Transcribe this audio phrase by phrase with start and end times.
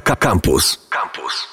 [0.00, 0.88] Campus.
[0.90, 1.48] Campus.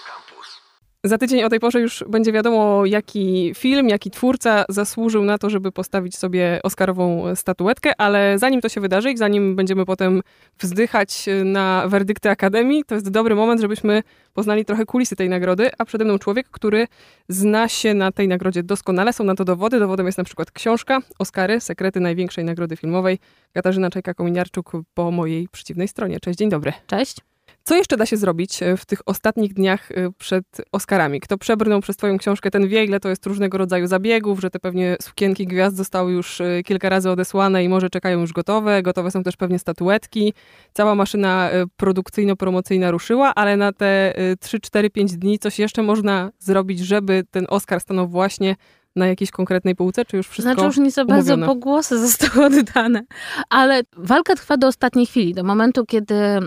[1.04, 5.50] Za tydzień o tej porze już będzie wiadomo, jaki film, jaki twórca zasłużył na to,
[5.50, 10.22] żeby postawić sobie Oscarową statuetkę, ale zanim to się wydarzy i zanim będziemy potem
[10.60, 15.86] wzdychać na werdykty Akademii, to jest dobry moment, żebyśmy poznali trochę kulisy tej nagrody, a
[15.86, 16.88] przede mną człowiek, który
[17.30, 19.14] zna się na tej nagrodzie doskonale.
[19.14, 19.80] Są na to dowody.
[19.80, 23.20] Dowodem jest na przykład książka Oscary, sekrety największej nagrody filmowej.
[23.54, 26.20] Katarzyna Czajka-Kominiarczuk po mojej przeciwnej stronie.
[26.20, 26.74] Cześć, dzień dobry.
[26.88, 27.31] Cześć.
[27.64, 31.20] Co jeszcze da się zrobić e, w tych ostatnich dniach e, przed Oscarami?
[31.20, 34.60] Kto przebrnął przez twoją książkę, ten wie, ile to jest różnego rodzaju zabiegów, że te
[34.60, 38.82] pewnie sukienki gwiazd zostały już e, kilka razy odesłane i może czekają już gotowe.
[38.82, 40.34] Gotowe są też pewnie statuetki.
[40.74, 46.80] Cała maszyna produkcyjno-promocyjna ruszyła, ale na te 3, 4, 5 dni coś jeszcze można zrobić,
[46.80, 48.56] żeby ten Oscar stanął właśnie
[48.96, 53.04] na jakiejś konkretnej półce, czy już wszystko Znaczy już nie za bardzo pogłosy zostały oddane,
[53.50, 56.42] ale walka trwa do ostatniej chwili, do momentu, kiedy E,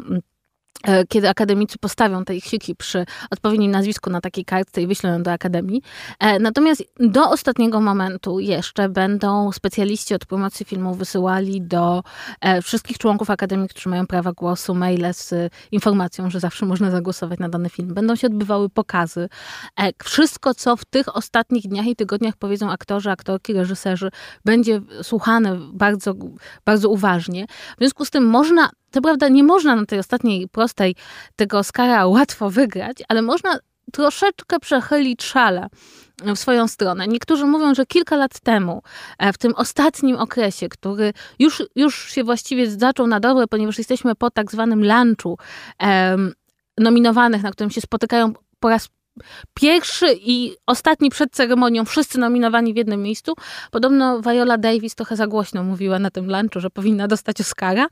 [1.08, 5.22] kiedy akademicy postawią te ich siki przy odpowiednim nazwisku na takiej kartce i wyślą ją
[5.22, 5.82] do akademii.
[6.18, 12.02] E, natomiast do ostatniego momentu jeszcze będą specjaliści od promocji filmu wysyłali do
[12.40, 17.38] e, wszystkich członków akademii, którzy mają prawa głosu, maile z informacją, że zawsze można zagłosować
[17.38, 17.94] na dany film.
[17.94, 19.28] Będą się odbywały pokazy.
[20.04, 24.10] Wszystko, co w tych ostatnich dniach i tygodniach powiedzą aktorzy, aktorki, reżyserzy,
[24.44, 26.14] będzie słuchane bardzo,
[26.64, 27.46] bardzo uważnie.
[27.46, 30.96] W związku z tym można co prawda nie można na tej ostatniej prostej
[31.36, 33.58] tego Oscara łatwo wygrać, ale można
[33.92, 35.68] troszeczkę przechylić szale
[36.22, 37.08] w swoją stronę.
[37.08, 38.82] Niektórzy mówią, że kilka lat temu,
[39.18, 44.14] e, w tym ostatnim okresie, który już, już się właściwie zaczął na dobre, ponieważ jesteśmy
[44.14, 45.38] po tak zwanym lunchu
[46.78, 48.88] nominowanych, na którym się spotykają po raz
[49.54, 53.34] pierwszy i ostatni przed ceremonią, wszyscy nominowani w jednym miejscu.
[53.70, 57.86] Podobno Viola Davis trochę za głośno mówiła na tym lunchu, że powinna dostać Oscara.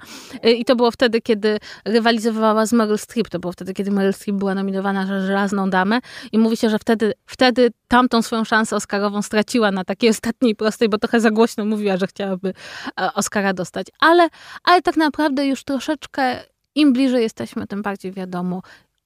[0.46, 3.28] Y, I to było wtedy, kiedy rywalizowała z Meryl Streep.
[3.28, 6.00] To było wtedy, kiedy Meryl Streep była nominowana za żelazną damę.
[6.32, 10.88] I mówi się, że wtedy, wtedy tamtą swoją szansę Oscarową straciła na takiej ostatniej prostej,
[10.88, 12.54] bo trochę za głośno mówiła, że chciałaby
[13.00, 13.86] e, Oscara dostać.
[14.00, 14.28] Ale,
[14.64, 16.44] ale tak naprawdę już troszeczkę
[16.74, 18.62] im bliżej jesteśmy, tym bardziej wiadomo,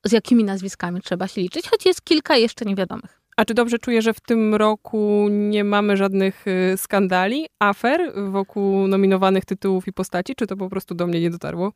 [0.08, 3.20] z jakimi nazwiskami trzeba się liczyć, choć jest kilka jeszcze niewiadomych.
[3.36, 8.88] A czy dobrze czuję, że w tym roku nie mamy żadnych y, skandali, afer wokół
[8.88, 10.34] nominowanych tytułów i postaci?
[10.34, 11.72] Czy to po prostu do mnie nie dotarło?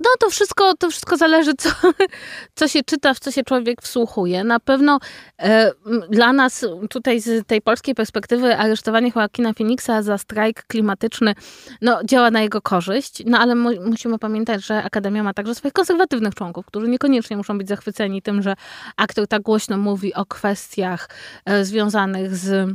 [0.00, 1.70] No to wszystko, to wszystko zależy, co,
[2.58, 4.44] co się czyta, w co się człowiek wsłuchuje.
[4.44, 4.98] Na pewno
[5.38, 5.72] e,
[6.10, 11.34] dla nas tutaj z tej polskiej perspektywy aresztowanie Joaquina Phoenixa za strajk klimatyczny
[11.82, 15.74] no, działa na jego korzyść, no ale mu, musimy pamiętać, że Akademia ma także swoich
[15.74, 18.54] konserwatywnych członków, którzy niekoniecznie muszą być zachwyceni tym, że
[18.96, 21.08] aktor tak głośno mówi o kwestiach
[21.44, 22.70] e, związanych z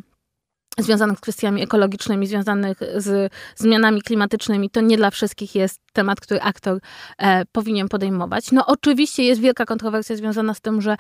[0.78, 6.42] związanych z kwestiami ekologicznymi, związanych z zmianami klimatycznymi, to nie dla wszystkich jest temat, który
[6.42, 6.80] aktor
[7.18, 8.52] e, powinien podejmować.
[8.52, 10.98] No oczywiście jest wielka kontrowersja związana z tym, że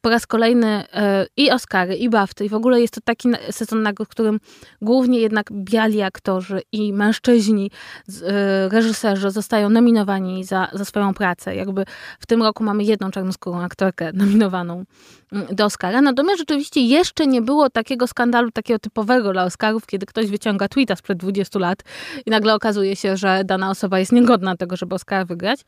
[0.00, 3.82] po raz kolejny e, i Oscary, i BAFTA, i w ogóle jest to taki sezon
[3.82, 4.40] nagród, w którym
[4.82, 7.70] głównie jednak biali aktorzy i mężczyźni,
[8.22, 11.56] e, reżyserzy zostają nominowani za, za swoją pracę.
[11.56, 11.84] Jakby
[12.18, 14.84] w tym roku mamy jedną czarnoskórą aktorkę nominowaną
[15.32, 16.00] mm, do Oscara.
[16.00, 20.96] Natomiast rzeczywiście jeszcze nie było takiego skandalu, takiego typowego dla Oscarów, kiedy ktoś wyciąga tweeta
[20.96, 21.78] sprzed 20 lat
[22.26, 25.60] i nagle okazuje się, że dana osoba jest niegodna godna tego, żeby Oscara wygrać.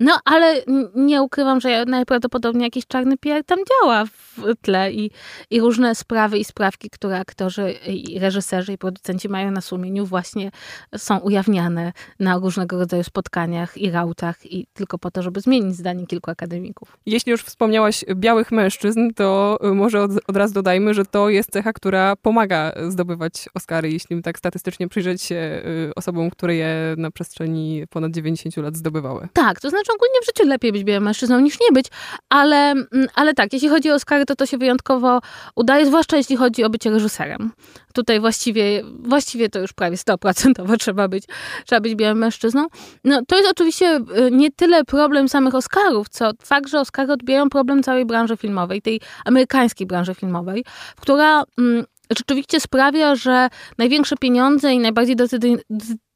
[0.00, 0.62] No, ale
[0.94, 5.10] nie ukrywam, że najprawdopodobniej jakiś czarny PR tam działa w tle i,
[5.50, 10.50] i różne sprawy i sprawki, które aktorzy i reżyserzy i producenci mają na sumieniu właśnie
[10.96, 16.06] są ujawniane na różnego rodzaju spotkaniach i rautach i tylko po to, żeby zmienić zdanie
[16.06, 16.96] kilku akademików.
[17.06, 21.50] Jeśli już wspomniałaś białych mężczyzn, to y, może od, od razu dodajmy, że to jest
[21.50, 27.10] cecha, która pomaga zdobywać Oscary, jeśli tak statystycznie przyjrzeć się y, osobom, które je na
[27.10, 29.28] przestrzeni ponad 90 lat zdobywały.
[29.32, 31.86] Tak, to znaczy ogólnie w życiu lepiej być białym mężczyzną niż nie być,
[32.28, 35.20] ale, mm, ale tak, jeśli chodzi o Oscary, to to się wyjątkowo
[35.56, 37.52] udaje, zwłaszcza jeśli chodzi o bycie reżyserem.
[37.94, 41.24] Tutaj właściwie, właściwie to już prawie 100% trzeba być,
[41.66, 42.66] trzeba być białym mężczyzną.
[43.04, 47.50] No, to jest oczywiście y, nie tyle problem samych Oscarów, co fakt, że Oscary odbijają
[47.50, 50.64] problem całej branży filmowej, tej amerykańskiej branży filmowej,
[50.96, 51.84] która mm,
[52.18, 53.48] rzeczywiście sprawia, że
[53.78, 55.16] największe pieniądze i najbardziej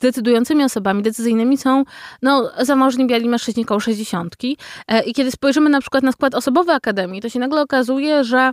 [0.00, 1.84] decydującymi osobami decyzyjnymi są
[2.22, 4.36] no, zamożni biali mężczyźni koło 60.
[4.88, 8.52] E, I kiedy spojrzymy na przykład na skład osobowy Akademii, to się nagle okazuje, że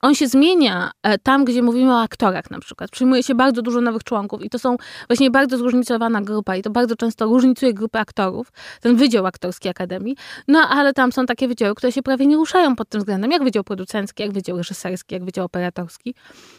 [0.00, 2.90] on się zmienia e, tam, gdzie mówimy o aktorach na przykład.
[2.90, 4.76] Przyjmuje się bardzo dużo nowych członków i to są
[5.08, 10.16] właśnie bardzo zróżnicowana grupa i to bardzo często różnicuje grupy aktorów, ten wydział aktorski Akademii.
[10.48, 13.44] No ale tam są takie wydziały, które się prawie nie ruszają pod tym względem, jak
[13.44, 16.14] wydział producencki, jak wydział reżyserski, jak wydział operatorski.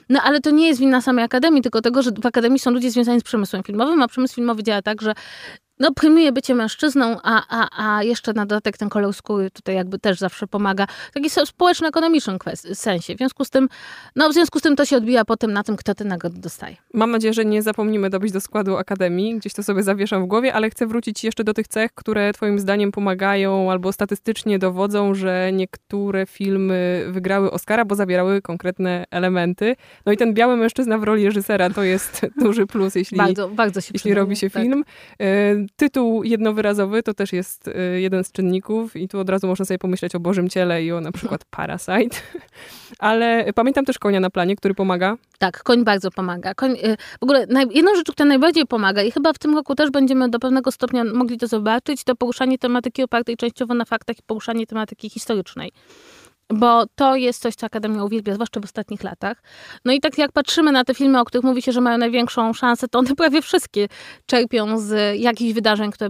[0.09, 2.91] No ale to nie jest wina samej Akademii, tylko tego, że w Akademii są ludzie
[2.91, 5.13] związani z przemysłem filmowym, a przemysł filmowy działa tak, że
[5.79, 9.99] no, premiuje bycie mężczyzną, a, a, a jeszcze na dodatek ten kolor skóry tutaj jakby
[9.99, 12.37] też zawsze pomaga w takim społeczno-ekonomicznym
[12.73, 13.15] sensie.
[13.15, 13.69] W związku z tym,
[14.15, 16.75] no w związku z tym to się odbija potem na tym, kto tę nagrodę dostaje.
[16.93, 19.37] Mam nadzieję, że nie zapomnimy dobić do składu Akademii.
[19.37, 22.59] Gdzieś to sobie zawieszam w głowie, ale chcę wrócić jeszcze do tych cech, które twoim
[22.59, 29.75] zdaniem pomagają albo statystycznie dowodzą, że niektóre filmy wygrały Oscara, bo zawierały konkretne elementy.
[30.05, 33.79] No i ten biały mężczyzna w roli reżysera to jest duży plus, jeśli, bardzo, bardzo
[33.93, 34.63] jeśli robi się tak.
[34.63, 34.83] film.
[35.75, 39.77] Tytuł jednowyrazowy to też jest y, jeden z czynników i tu od razu można sobie
[39.77, 42.17] pomyśleć o Bożym Ciele i o na przykład Parasite.
[42.99, 45.17] Ale pamiętam też konia na planie, który pomaga.
[45.37, 46.53] Tak, koń bardzo pomaga.
[46.53, 49.91] Koń, y, w ogóle jedną rzecz, która najbardziej pomaga i chyba w tym roku też
[49.91, 54.23] będziemy do pewnego stopnia mogli to zobaczyć, to poruszanie tematyki opartej częściowo na faktach i
[54.27, 55.71] poruszanie tematyki historycznej
[56.53, 59.43] bo to jest coś, co Akademia uwielbia, zwłaszcza w ostatnich latach.
[59.85, 62.53] No i tak jak patrzymy na te filmy, o których mówi się, że mają największą
[62.53, 63.87] szansę, to one prawie wszystkie
[64.25, 66.09] czerpią z jakichś wydarzeń, które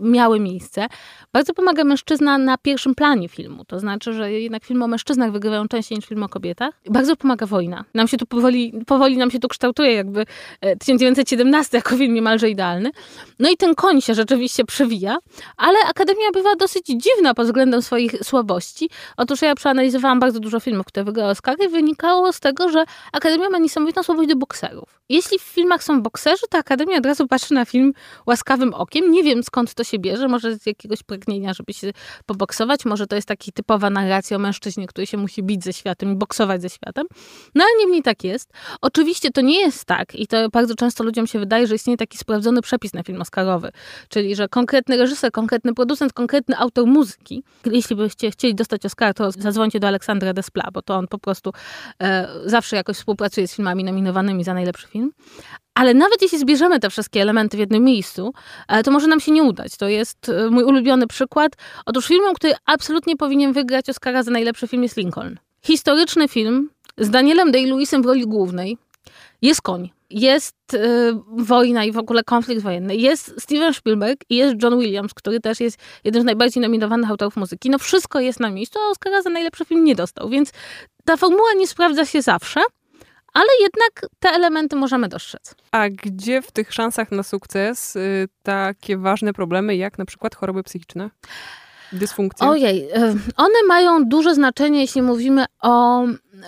[0.00, 0.86] miały miejsce.
[1.32, 5.68] Bardzo pomaga mężczyzna na pierwszym planie filmu, to znaczy, że jednak filmy o mężczyznach wygrywają
[5.68, 6.74] częściej niż filmy o kobietach.
[6.90, 7.84] Bardzo pomaga wojna.
[7.94, 10.26] Nam się tu powoli, powoli nam się tu kształtuje jakby
[10.78, 12.90] 1917 e, jako film niemalże idealny.
[13.38, 15.18] No i ten koń się rzeczywiście przewija,
[15.56, 18.90] ale Akademia bywa dosyć dziwna pod względem swoich słabości.
[19.16, 23.58] Otóż ja przeanalizowałam bardzo dużo filmów, które wygrały Oscary, wynikało z tego, że Akademia ma
[23.58, 25.00] niesamowitą słabość do bokserów.
[25.08, 27.92] Jeśli w filmach są bokserzy, to Akademia od razu patrzy na film
[28.26, 29.10] łaskawym okiem.
[29.10, 31.92] Nie wiem skąd to się bierze, może z jakiegoś pragnienia, żeby się
[32.26, 36.12] poboksować, może to jest taki typowa narracja o mężczyźnie, który się musi bić ze światem
[36.12, 37.06] i boksować ze światem.
[37.54, 38.50] No ale niemniej tak jest.
[38.80, 42.18] Oczywiście to nie jest tak i to bardzo często ludziom się wydaje, że istnieje taki
[42.18, 43.70] sprawdzony przepis na film Oscarowy,
[44.08, 49.30] czyli że konkretny reżyser, konkretny producent, konkretny autor muzyki, jeśli byście chcieli dostać Oscar, to
[49.30, 51.52] zadzwonić do Aleksandra Despla, bo to on po prostu
[52.02, 55.12] e, zawsze jakoś współpracuje z filmami nominowanymi za najlepszy film.
[55.74, 58.32] Ale nawet jeśli zbierzemy te wszystkie elementy w jednym miejscu,
[58.68, 59.76] e, to może nam się nie udać.
[59.76, 61.52] To jest e, mój ulubiony przykład.
[61.86, 65.38] Otóż filmem, który absolutnie powinien wygrać Oscara za najlepszy film jest Lincoln.
[65.62, 68.78] Historyczny film z Danielem Day-Lewisem w roli głównej.
[69.42, 72.96] Jest koń jest y, wojna i w ogóle konflikt wojenny.
[72.96, 77.36] Jest Steven Spielberg i jest John Williams, który też jest jeden z najbardziej nominowanych autorów
[77.36, 77.70] muzyki.
[77.70, 80.50] No wszystko jest na miejscu, a Oscara za najlepszy film nie dostał, więc
[81.04, 82.60] ta formuła nie sprawdza się zawsze,
[83.32, 85.54] ale jednak te elementy możemy dostrzec.
[85.70, 90.62] A gdzie w tych szansach na sukces y, takie ważne problemy, jak na przykład choroby
[90.62, 91.10] psychiczne?
[91.92, 92.48] Dysfunkcje?
[92.48, 96.04] Ojej, y, one mają duże znaczenie, jeśli mówimy o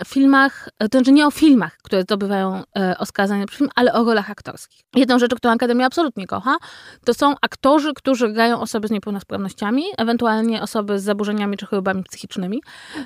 [0.06, 4.30] filmach, to znaczy nie o filmach, które zdobywają e, Oscar za film, ale o rolach
[4.30, 4.80] aktorskich.
[4.94, 6.56] Jedną rzecz, którą Akademia absolutnie kocha,
[7.04, 12.62] to są aktorzy, którzy grają osoby z niepełnosprawnościami, ewentualnie osoby z zaburzeniami czy chorobami psychicznymi.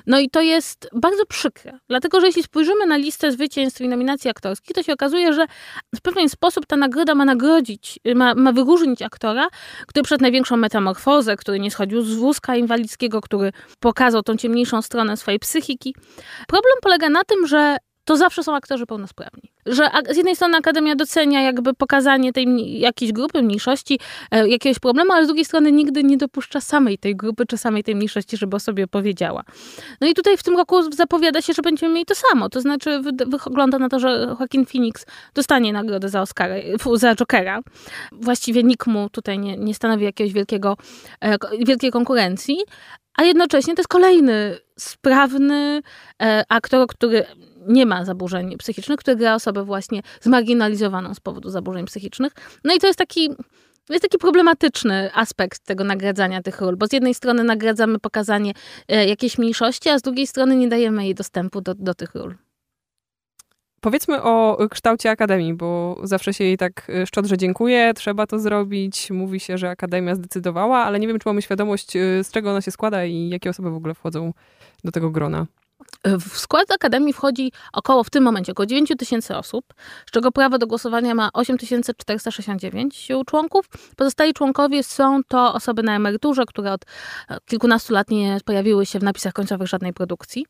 [0.07, 4.29] No i to jest bardzo przykre, dlatego że jeśli spojrzymy na listę zwycięstw i nominacji
[4.29, 5.45] aktorskich, to się okazuje, że
[5.95, 9.47] w pewien sposób ta nagroda ma nagrodzić, ma, ma wyróżnić aktora,
[9.87, 15.17] który przed największą metamorfozę, który nie schodził z wózka inwalidzkiego, który pokazał tą ciemniejszą stronę
[15.17, 15.95] swojej psychiki.
[16.47, 17.77] Problem polega na tym, że
[18.09, 19.51] to zawsze są aktorzy pełnosprawni.
[19.65, 23.99] Że z jednej strony Akademia docenia jakby pokazanie tej jakiejś grupy, mniejszości,
[24.31, 27.83] e, jakiegoś problemu, ale z drugiej strony nigdy nie dopuszcza samej tej grupy czy samej
[27.83, 29.43] tej mniejszości, żeby o sobie opowiedziała.
[30.01, 32.49] No i tutaj w tym roku zapowiada się, że będziemy mieli to samo.
[32.49, 36.55] To znaczy wygląda na to, że Joaquin Phoenix dostanie nagrodę za Oscara,
[36.93, 37.59] za Jokera.
[38.11, 40.77] Właściwie nikt mu tutaj nie, nie stanowi jakiegoś wielkiego,
[41.21, 42.57] e, wielkiej konkurencji,
[43.17, 45.81] a jednocześnie to jest kolejny sprawny
[46.21, 47.25] e, aktor, który
[47.67, 52.33] nie ma zaburzeń psychicznych, który gra osobę właśnie zmarginalizowaną z powodu zaburzeń psychicznych.
[52.63, 53.29] No i to jest taki
[53.89, 58.53] jest taki problematyczny aspekt tego nagradzania tych ról, bo z jednej strony nagradzamy pokazanie
[58.87, 62.35] e, jakiejś mniejszości, a z drugiej strony nie dajemy jej dostępu do, do tych ról.
[63.81, 69.11] Powiedzmy o kształcie Akademii, bo zawsze się jej tak e, szczodrze dziękuję, trzeba to zrobić.
[69.11, 72.61] Mówi się, że Akademia zdecydowała, ale nie wiem, czy mamy świadomość, e, z czego ona
[72.61, 74.33] się składa i jakie osoby w ogóle wchodzą
[74.83, 75.45] do tego grona.
[76.05, 79.73] W skład Akademii wchodzi około w tym momencie około 9 tysięcy osób,
[80.07, 83.65] z czego prawo do głosowania ma 8469 członków.
[83.95, 86.85] Pozostali członkowie są to osoby na emeryturze, które od
[87.29, 90.45] e, kilkunastu lat nie pojawiły się w napisach końcowych żadnej produkcji.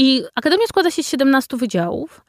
[0.00, 2.20] I Akademia składa się z 17 wydziałów.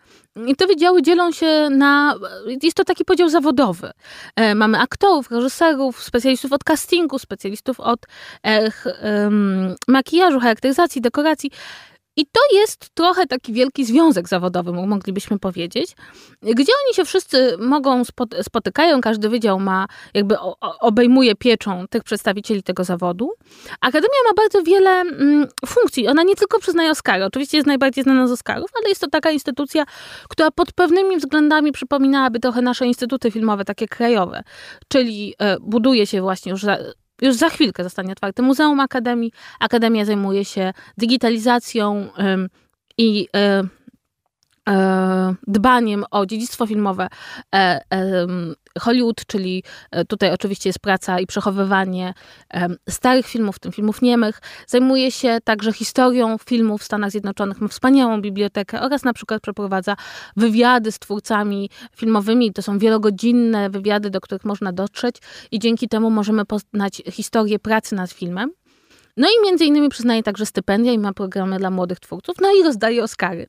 [0.47, 2.15] I te wydziały dzielą się na.
[2.63, 3.91] Jest to taki podział zawodowy.
[4.35, 7.99] E, mamy aktorów, reżyserów, specjalistów od castingu, specjalistów od
[8.45, 8.71] e,
[9.87, 11.51] makijażu, charakteryzacji, dekoracji.
[12.15, 15.95] I to jest trochę taki wielki związek zawodowy, moglibyśmy powiedzieć,
[16.41, 18.03] gdzie oni się wszyscy mogą
[18.41, 20.35] spotykają, każdy wydział ma, jakby
[20.79, 23.31] obejmuje pieczą tych przedstawicieli tego zawodu.
[23.81, 26.07] Akademia ma bardzo wiele mm, funkcji.
[26.07, 29.31] Ona nie tylko przyznaje Oscary, oczywiście jest najbardziej znana z Oscarów, ale jest to taka
[29.31, 29.83] instytucja,
[30.29, 34.43] która pod pewnymi względami przypominałaby trochę nasze instytuty filmowe, takie krajowe.
[34.87, 36.65] Czyli e, buduje się właśnie już
[37.21, 39.31] już za chwilkę zostanie otwarte Muzeum Akademii.
[39.59, 42.07] Akademia zajmuje się digitalizacją
[42.97, 43.63] i e,
[45.47, 47.07] dbaniem o dziedzictwo filmowe
[47.55, 47.81] e,
[48.79, 52.13] Hollywood, czyli e, tutaj oczywiście jest praca i przechowywanie
[52.89, 54.41] starych filmów, w tym filmów niemych.
[54.67, 59.95] Zajmuje się także historią filmów w Stanach Zjednoczonych, ma wspaniałą bibliotekę oraz na przykład przeprowadza
[60.37, 62.53] wywiady z twórcami filmowymi.
[62.53, 65.15] To są wielogodzinne wywiady, do których można dotrzeć
[65.51, 68.51] i dzięki temu możemy poznać historię pracy nad filmem.
[69.17, 72.63] No i między innymi przyznaje także stypendia i ma programy dla młodych twórców, no i
[72.63, 73.47] rozdaje Oscary.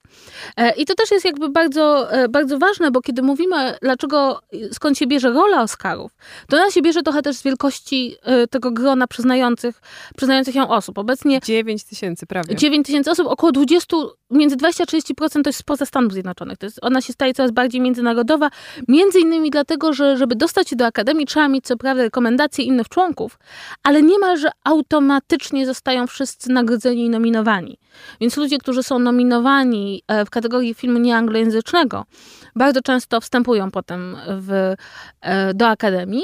[0.57, 4.41] E, I to też jest jakby bardzo, e, bardzo ważne, bo kiedy mówimy, dlaczego,
[4.73, 6.13] skąd się bierze rola Oscarów,
[6.49, 9.81] to ona się bierze trochę też z wielkości e, tego grona przyznających,
[10.17, 10.99] przyznających ją osób.
[10.99, 12.57] Obecnie 9 tysięcy prawie.
[12.57, 13.97] 9 tysięcy osób, około 20,
[14.33, 16.59] między 20 a 30% to jest spoza Stanów Zjednoczonych.
[16.59, 18.51] To jest, ona się staje coraz bardziej międzynarodowa,
[18.89, 22.89] między innymi dlatego, że żeby dostać się do Akademii trzeba mieć co prawda rekomendacje innych
[22.89, 23.39] członków,
[23.83, 27.79] ale niemalże automatycznie zostają wszyscy nagrodzeni i nominowani.
[28.21, 32.05] Więc ludzie, którzy są nominowani e, w kategorii filmu nieanglojęzycznego,
[32.57, 34.75] bardzo często wstępują potem w,
[35.21, 36.23] e, do Akademii.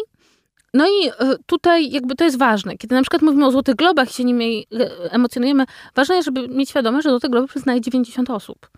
[0.74, 2.76] No i e, tutaj jakby to jest ważne.
[2.76, 4.66] Kiedy na przykład mówimy o Złotych Globach i się nimi
[5.10, 8.70] emocjonujemy, ważne jest, żeby mieć świadomość, że Złote Globy przyznaje 90 osób.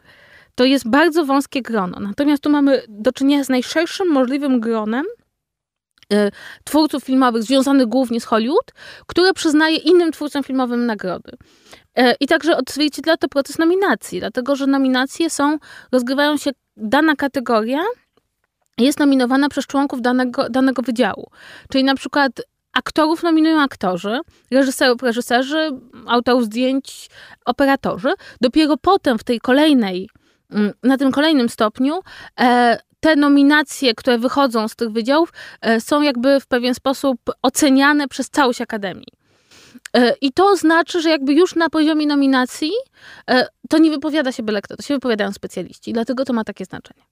[0.55, 2.01] To jest bardzo wąskie grono.
[2.01, 5.05] Natomiast tu mamy do czynienia z najszerszym możliwym gronem
[6.13, 6.31] Y,
[6.65, 8.73] twórców filmowych związanych głównie z Hollywood,
[9.07, 11.33] które przyznaje innym twórcom filmowym nagrody.
[11.99, 15.59] Y, I także odzwierciedla to proces nominacji, dlatego że nominacje są,
[15.93, 17.81] rozgrywają się dana kategoria,
[18.79, 21.31] jest nominowana przez członków danego, danego wydziału.
[21.71, 22.33] Czyli na przykład
[22.73, 25.71] aktorów nominują aktorzy, reżyserów reżyserzy,
[26.07, 27.11] autorów zdjęć
[27.45, 28.13] operatorzy.
[28.41, 30.09] Dopiero potem w tej kolejnej,
[30.51, 32.01] mm, na tym kolejnym stopniu
[32.41, 38.09] e, te nominacje, które wychodzą z tych wydziałów, e, są jakby w pewien sposób oceniane
[38.09, 39.09] przez całość Akademii.
[39.97, 42.71] E, I to znaczy, że jakby już na poziomie nominacji
[43.69, 45.93] to nie wypowiada się byle kto, to się wypowiadają specjaliści.
[45.93, 47.10] Dlatego to ma takie znaczenie.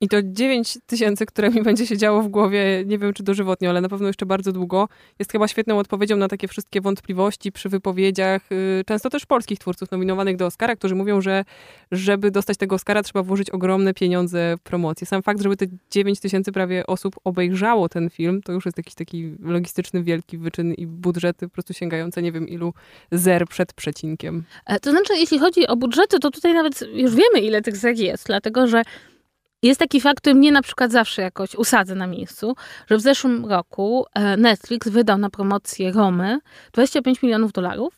[0.00, 3.70] I to 9 tysięcy, które mi będzie się działo w głowie, nie wiem czy dożywotnio,
[3.70, 4.88] ale na pewno jeszcze bardzo długo,
[5.18, 9.90] jest chyba świetną odpowiedzią na takie wszystkie wątpliwości przy wypowiedziach, y, często też polskich twórców
[9.90, 11.44] nominowanych do Oscara, którzy mówią, że
[11.92, 15.06] żeby dostać tego Oscara trzeba włożyć ogromne pieniądze w promocję.
[15.06, 18.94] Sam fakt, żeby te 9 tysięcy prawie osób obejrzało ten film, to już jest jakiś
[18.94, 22.74] taki logistyczny wielki wyczyn i budżety po prostu sięgające nie wiem ilu
[23.12, 24.44] zer przed przecinkiem.
[24.66, 27.96] E, to znaczy, jeśli chodzi o budżety, to tutaj nawet już wiemy ile tych zer
[27.96, 28.82] jest, dlatego że
[29.62, 32.56] jest taki fakt, który mnie na przykład zawsze jakoś usadza na miejscu,
[32.90, 36.38] że w zeszłym roku e, Netflix wydał na promocję Romy
[36.72, 37.94] 25 milionów dolarów.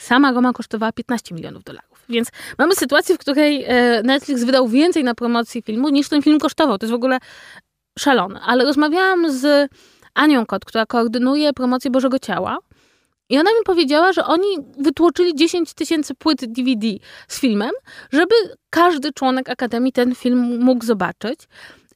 [0.00, 2.04] Sama Roma kosztowała 15 milionów dolarów.
[2.08, 6.38] Więc mamy sytuację, w której e, Netflix wydał więcej na promocję filmu, niż ten film
[6.38, 6.78] kosztował.
[6.78, 7.18] To jest w ogóle
[7.98, 8.40] szalone.
[8.40, 9.70] Ale rozmawiałam z
[10.14, 12.58] Anią Kot, która koordynuje promocję Bożego Ciała.
[13.28, 14.46] I ona mi powiedziała, że oni
[14.78, 16.86] wytłoczyli 10 tysięcy płyt DVD
[17.28, 17.70] z filmem,
[18.12, 18.34] żeby
[18.70, 21.40] każdy członek Akademii ten film mógł zobaczyć.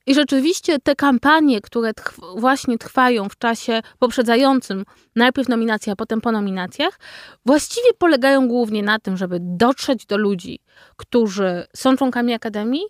[0.06, 1.92] I rzeczywiście te kampanie, które
[2.36, 4.84] właśnie trwają w czasie poprzedzającym
[5.16, 6.98] najpierw nominacja, a potem po nominacjach,
[7.46, 10.60] właściwie polegają głównie na tym, żeby dotrzeć do ludzi,
[10.96, 12.82] którzy są członkami Akademii.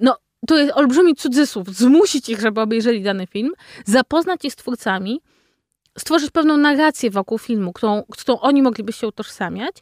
[0.00, 3.52] No, to jest olbrzymi cudzysłów, zmusić ich, żeby obejrzeli dany film,
[3.84, 5.20] zapoznać ich z twórcami,
[5.98, 9.76] stworzyć pewną narrację wokół filmu, którą, z którą oni mogliby się utożsamiać.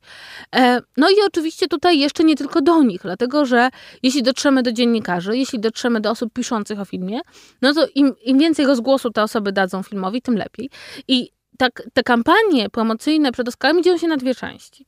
[0.56, 3.70] E, no i oczywiście tutaj jeszcze nie tylko do nich, dlatego że
[4.02, 7.20] jeśli dotrzemy do dziennikarzy, jeśli dotrzemy do osób piszących o filmie,
[7.62, 10.70] no to im, im więcej rozgłosu te osoby dadzą filmowi, tym lepiej.
[11.08, 14.86] I tak, te kampanie promocyjne przed Oscarami dzieją się na dwie części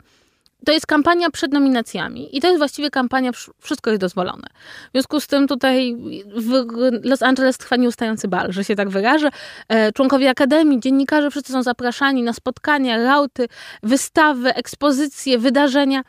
[0.65, 4.47] to jest kampania przed nominacjami i to jest właściwie kampania, wszystko jest dozwolone.
[4.89, 5.97] W związku z tym tutaj
[6.37, 6.65] w
[7.05, 9.31] Los Angeles trwa nieustający bal, że się tak wyrażę.
[9.69, 13.49] E, członkowie Akademii, dziennikarze, wszyscy są zapraszani na spotkania, rauty,
[13.83, 16.03] wystawy, ekspozycje, wydarzenia.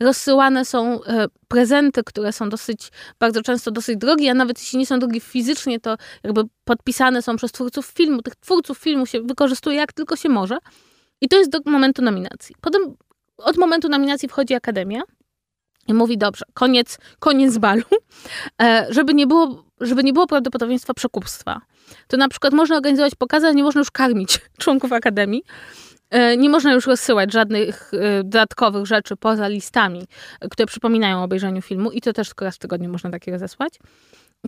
[0.00, 4.86] Rozsyłane są e, prezenty, które są dosyć, bardzo często dosyć drogie, a nawet jeśli nie
[4.86, 8.22] są drogie fizycznie, to jakby podpisane są przez twórców filmu.
[8.22, 10.58] Tych twórców filmu się wykorzystuje jak tylko się może.
[11.20, 12.56] I to jest do momentu nominacji.
[12.60, 12.96] Potem
[13.38, 15.02] od momentu nominacji wchodzi Akademia
[15.88, 17.82] i mówi, dobrze, koniec, koniec balu,
[18.62, 21.60] e, żeby nie było, żeby nie było prawdopodobieństwa przekupstwa.
[22.08, 25.42] To na przykład można organizować pokazy, ale nie można już karmić członków Akademii.
[26.10, 30.06] E, nie można już rozsyłać żadnych e, dodatkowych rzeczy poza listami,
[30.50, 33.78] które przypominają o obejrzeniu filmu i to też tylko raz w tygodniu można takie rozesłać.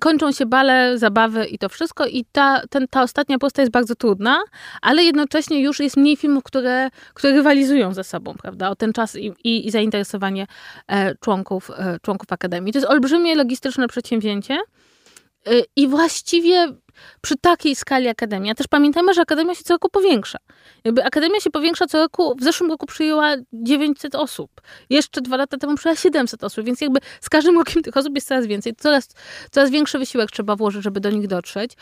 [0.00, 2.06] Kończą się bale, zabawy i to wszystko.
[2.06, 4.38] I ta, ten, ta ostatnia posta jest bardzo trudna,
[4.82, 9.16] ale jednocześnie już jest mniej filmów, które, które rywalizują ze sobą, prawda, o ten czas
[9.16, 10.46] i, i, i zainteresowanie
[10.88, 12.72] e, członków, e, członków Akademii.
[12.72, 14.58] To jest olbrzymie logistyczne przedsięwzięcie
[15.76, 16.68] i właściwie
[17.20, 18.54] przy takiej skali akademia.
[18.54, 20.38] Też pamiętajmy, że akademia się co roku powiększa.
[20.84, 24.60] Jakby akademia się powiększa co roku, w zeszłym roku przyjęła 900 osób.
[24.90, 28.28] Jeszcze dwa lata temu przyjęła 700 osób, więc jakby z każdym rokiem tych osób jest
[28.28, 28.74] coraz więcej.
[28.76, 29.08] Coraz,
[29.50, 31.72] coraz większy wysiłek trzeba włożyć, żeby do nich dotrzeć.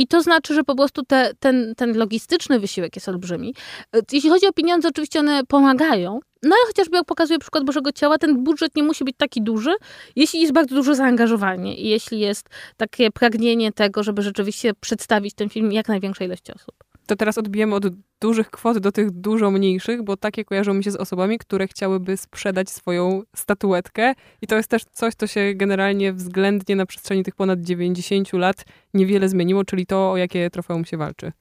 [0.00, 3.54] I to znaczy, że po prostu te, ten, ten logistyczny wysiłek jest olbrzymi.
[3.96, 7.92] E, jeśli chodzi o pieniądze, oczywiście one pomagają, no ale chociażby jak pokazuje przykład Bożego
[7.92, 9.70] Ciała, ten budżet nie musi być taki duży,
[10.16, 15.48] jeśli jest bardzo duże zaangażowanie i jeśli jest takie pragnienie tego, żeby rzeczywiście przedstawić ten
[15.48, 16.89] film jak największej ilości osób.
[17.06, 17.84] To teraz odbijemy od
[18.20, 22.16] dużych kwot do tych dużo mniejszych, bo takie kojarzą mi się z osobami, które chciałyby
[22.16, 27.34] sprzedać swoją statuetkę i to jest też coś, co się generalnie względnie na przestrzeni tych
[27.34, 28.64] ponad 90 lat
[28.94, 31.32] niewiele zmieniło, czyli to, o jakie trofeum się walczy.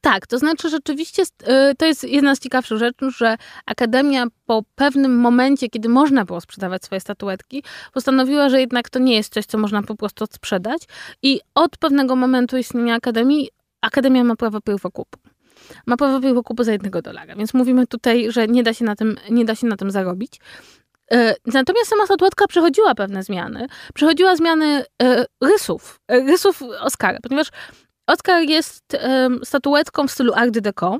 [0.00, 3.36] Tak, to znaczy rzeczywiście y, to jest jedna z ciekawszych rzeczy, że
[3.66, 7.62] Akademia po pewnym momencie, kiedy można było sprzedawać swoje statuetki,
[7.92, 10.82] postanowiła, że jednak to nie jest coś, co można po prostu sprzedać
[11.22, 13.48] i od pewnego momentu istnienia Akademii,
[13.80, 15.18] Akademia ma prawo pierwokupu.
[15.86, 19.16] Ma prawo pierwokupu za jednego dolara, więc mówimy tutaj, że nie da się na tym,
[19.30, 20.40] nie da się na tym zarobić.
[21.14, 23.66] Y, natomiast sama statuetka przechodziła pewne zmiany.
[23.94, 27.48] Przechodziła zmiany y, rysów, rysów Oscara, ponieważ
[28.06, 28.96] Oscar jest
[29.44, 30.98] statuetką w stylu Art Deco,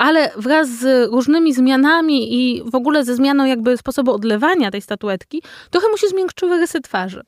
[0.00, 5.42] ale wraz z różnymi zmianami i w ogóle ze zmianą jakby sposobu odlewania tej statuetki,
[5.70, 7.22] trochę mu się zmiękczyły rysy twarzy.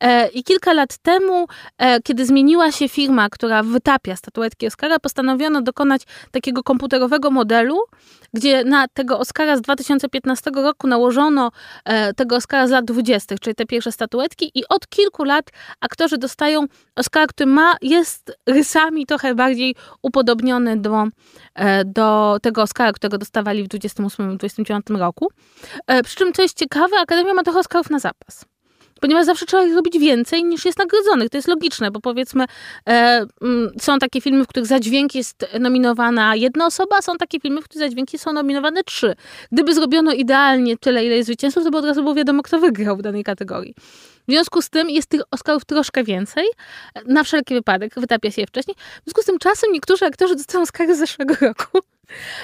[0.00, 1.46] E, I kilka lat temu,
[1.78, 7.78] e, kiedy zmieniła się firma, która wytapia statuetki Oscara, postanowiono dokonać takiego komputerowego modelu,
[8.34, 11.50] gdzie na tego Oscara z 2015 roku nałożono
[11.84, 16.18] e, tego Oscara z lat 20., czyli te pierwsze statuetki i od kilku lat aktorzy
[16.18, 21.04] dostają Oscar, który ma, jest rysami trochę bardziej upodobniony do,
[21.54, 25.28] e, do tego Oscara, którego dostawali w 28-29 roku.
[25.86, 28.51] E, przy czym, co jest ciekawe, Akademia ma trochę Oscarów na zapas
[29.02, 31.30] ponieważ zawsze trzeba ich robić więcej niż jest nagrodzonych.
[31.30, 32.44] To jest logiczne, bo powiedzmy,
[32.88, 37.16] e, mm, są takie filmy, w których za dźwięk jest nominowana jedna osoba, a są
[37.16, 39.14] takie filmy, w których za dźwięki są nominowane trzy.
[39.52, 42.96] Gdyby zrobiono idealnie tyle, ile jest zwycięzców, to by od razu było wiadomo, kto wygrał
[42.96, 43.74] w danej kategorii.
[44.28, 46.44] W związku z tym jest tych Oscarów troszkę więcej.
[47.06, 48.76] Na wszelki wypadek wytapia się je wcześniej.
[48.76, 51.78] W związku z tym czasem niektórzy aktorzy dostają Oscary z zeszłego roku.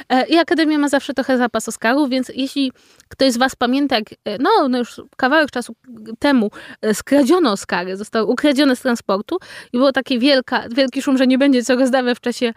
[0.09, 2.73] E, I Akademia ma zawsze trochę zapas Oscarów, więc jeśli
[3.09, 5.75] ktoś z was pamięta, jak e, no, no już kawałek czasu
[6.19, 6.51] temu
[6.83, 9.39] e, skradziono Oscary, zostały ukradzione z transportu
[9.73, 12.53] i było taki wielka, wielki szum, że nie będzie co rozdawać w czasie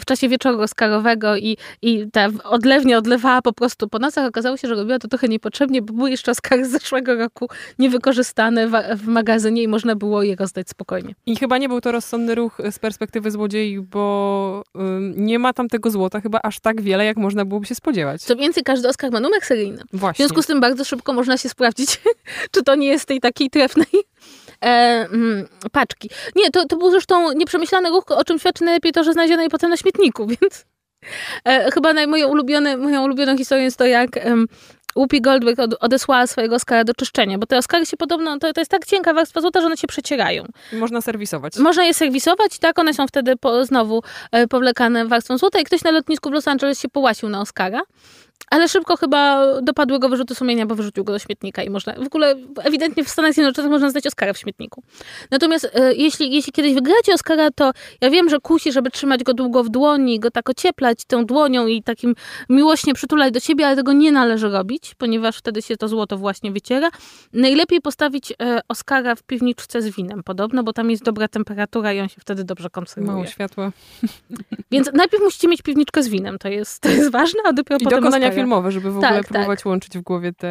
[0.00, 4.26] w czasie wieczoru Oscarowego i, i ta odlewnia odlewała po prostu po nocach.
[4.26, 8.68] Okazało się, że robiła to trochę niepotrzebnie, bo były jeszcze Oscary z zeszłego roku niewykorzystane
[8.68, 11.14] w, w magazynie i można było je rozdać spokojnie.
[11.26, 14.62] I chyba nie był to rozsądny ruch z perspektywy złodziei, bo
[15.16, 18.22] nie ma tam tego złota chyba aż tak wiele, jak można byłoby się spodziewać.
[18.22, 19.82] Co więcej, każdy Oscar ma numer seryjny.
[19.92, 20.24] Właśnie.
[20.24, 22.00] W związku z tym bardzo szybko można się sprawdzić,
[22.52, 23.86] czy to nie jest tej takiej trefnej
[24.64, 24.66] e,
[25.12, 26.10] mm, paczki.
[26.36, 29.48] Nie, to, to był zresztą nieprzemyślany ruch, o czym świadczy najlepiej to, że znaleziono je
[29.48, 30.64] potem na śmietniku, więc
[31.44, 34.10] e, chyba naj, moje ulubione, moją ulubioną historią jest to, jak
[34.96, 38.60] Whoopi Goldberg od, odesłała swojego Oscara do czyszczenia, bo te Oscary się podobno, to, to
[38.60, 40.44] jest tak cienka warstwa złota, że one się przecierają.
[40.72, 41.56] Można serwisować.
[41.56, 45.84] Można je serwisować, tak, one są wtedy po, znowu e, powlekane warstwą złota i ktoś
[45.84, 47.80] na lotnisku w Los Angeles się połasił na Oscara.
[48.50, 52.06] Ale szybko chyba dopadły go wyrzuty sumienia, bo wyrzucił go do śmietnika i można, w
[52.06, 54.82] ogóle ewidentnie w Stanach Zjednoczonych można zdać Oscara w śmietniku.
[55.30, 59.34] Natomiast e, jeśli, jeśli kiedyś wygracie Oscara, to ja wiem, że kusi, żeby trzymać go
[59.34, 62.14] długo w dłoni, go tak ocieplać tą dłonią i takim
[62.48, 66.52] miłośnie przytulać do siebie, ale tego nie należy robić, ponieważ wtedy się to złoto właśnie
[66.52, 66.90] wyciera.
[67.32, 72.00] Najlepiej postawić e, Oscara w piwniczce z winem podobno, bo tam jest dobra temperatura i
[72.00, 73.12] on się wtedy dobrze konserwuje.
[73.12, 73.72] Mało światła.
[74.70, 77.84] Więc najpierw musicie mieć piwniczkę z winem, to jest, to jest ważne, a dopiero I
[77.84, 78.42] potem Oscara.
[78.42, 79.66] filmowe, żeby w ogóle Tak, próbować tak.
[79.66, 80.48] łączyć w głowie te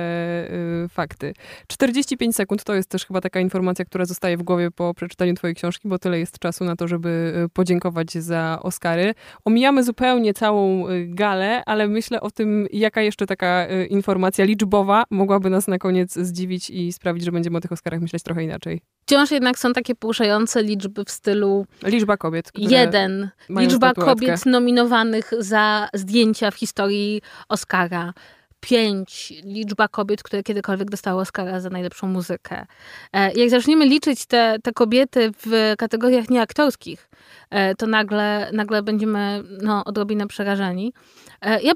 [0.85, 1.33] y, fakty.
[1.67, 5.55] 45 sekund to jest też chyba taka informacja, która zostaje w głowie po przeczytaniu twojej
[5.55, 9.13] książki, bo tyle jest czasu na to, żeby y, podziękować za Oscary.
[9.45, 15.03] Omijamy zupełnie całą y, galę, ale myślę o tym, jaka jeszcze taka y, informacja liczbowa
[15.09, 18.81] mogłaby nas na koniec zdziwić i sprawić, że będziemy o tych Oscarach myśleć trochę inaczej.
[19.09, 24.15] Wciąż jednak są takie poruszające liczby w stylu Liczba kobiet, jeden, liczba statuetkę.
[24.15, 28.13] kobiet nominowanych za zdjęcia w historii Oscara.
[28.59, 32.65] Pięć liczba kobiet, które kiedykolwiek dostały Oscara za najlepszą muzykę.
[33.13, 37.09] E, jak zaczniemy liczyć te, te kobiety w kategoriach nieaktorskich,
[37.49, 40.93] e, to nagle, nagle będziemy no, odrobinę przerażeni.
[41.41, 41.73] E, ja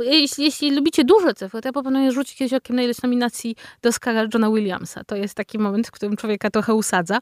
[0.00, 3.88] jeśli, jeśli lubicie duże cyfry, to ja proponuję rzucić kiedyś okiem na ileś nominacji do
[3.88, 5.04] Oscara Johna Williamsa.
[5.04, 7.18] To jest taki moment, w którym człowieka trochę usadza,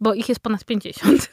[0.00, 1.28] bo ich jest ponad 50.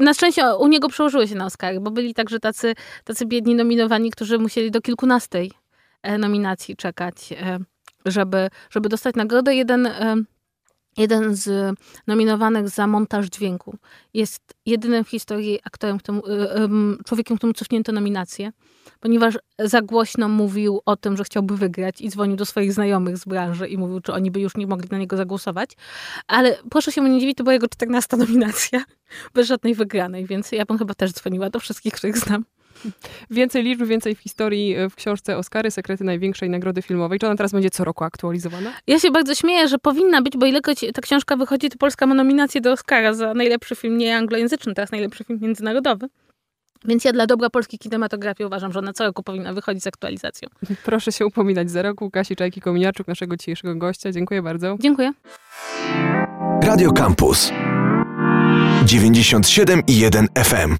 [0.00, 4.10] Na szczęście u niego przełożyły się na Oscar, bo byli także tacy, tacy biedni nominowani,
[4.10, 5.52] którzy musieli do kilkunastej
[6.18, 7.14] nominacji czekać,
[8.06, 9.54] żeby, żeby dostać nagrodę.
[9.54, 9.88] Jeden
[10.96, 11.74] Jeden z
[12.06, 13.76] nominowanych za montaż dźwięku
[14.14, 18.52] jest jedynym w historii aktorem, y, człowiekiem, któremu cofnięto nominację,
[19.00, 23.24] ponieważ za głośno mówił o tym, że chciałby wygrać i dzwonił do swoich znajomych z
[23.24, 25.70] branży i mówił, czy oni by już nie mogli na niego zagłosować.
[26.26, 28.84] Ale proszę się mu nie dziwić, to była jego 14 nominacja,
[29.34, 32.44] bez żadnej wygranej, więc ja bym chyba też dzwoniła do wszystkich, których znam.
[33.30, 37.18] Więcej liczb, więcej w historii e, w książce Oscary, Sekrety Największej Nagrody Filmowej.
[37.18, 38.72] Czy ona teraz będzie co roku aktualizowana?
[38.86, 42.14] Ja się bardzo śmieję, że powinna być, bo ilekroć ta książka wychodzi, to Polska ma
[42.14, 46.08] nominację do Oscara za najlepszy film nie anglojęzyczny, teraz najlepszy film międzynarodowy.
[46.84, 50.48] Więc ja dla dobra polskiej kinematografii uważam, że ona co roku powinna wychodzić z aktualizacją.
[50.84, 52.10] Proszę się upominać za roku.
[52.10, 54.12] Kasi Czajki-Kominiarczuk, naszego dzisiejszego gościa.
[54.12, 54.76] Dziękuję bardzo.
[54.80, 55.12] Dziękuję.
[56.62, 57.52] Radio Campus
[58.84, 60.76] 97 i 1 FM